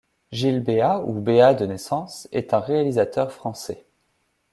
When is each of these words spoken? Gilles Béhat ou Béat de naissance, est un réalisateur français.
Gilles 0.31 0.61
Béhat 0.63 1.03
ou 1.05 1.13
Béat 1.19 1.53
de 1.53 1.67
naissance, 1.67 2.27
est 2.31 2.55
un 2.55 2.59
réalisateur 2.59 3.31
français. 3.31 3.85